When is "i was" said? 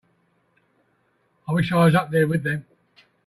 1.71-1.93